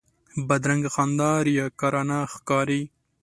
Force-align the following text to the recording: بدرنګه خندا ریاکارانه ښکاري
بدرنګه 0.47 0.89
خندا 0.95 1.31
ریاکارانه 1.47 2.17
ښکاري 2.33 2.81